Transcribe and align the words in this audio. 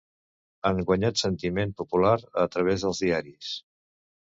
Han 0.69 0.81
guanyat 0.87 1.21
sentiment 1.25 1.75
popular 1.85 2.17
a 2.49 2.49
través 2.59 2.87
dels 2.91 3.07
diaris. 3.09 3.57